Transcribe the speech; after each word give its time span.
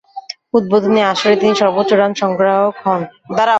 উদ্বোধনী 0.53 1.01
আসরে 1.03 1.35
তিনি 1.35 1.53
সর্বোচ্চ 1.55 1.91
রান 1.93 2.11
সংগ্রাহক 2.13 2.75
হন। 2.83 3.01